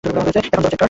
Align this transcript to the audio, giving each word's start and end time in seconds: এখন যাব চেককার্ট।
এখন 0.03 0.13
যাব 0.17 0.27
চেককার্ট। 0.35 0.71